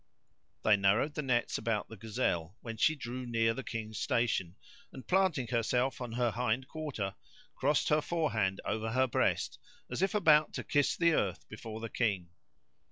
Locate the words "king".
11.91-12.31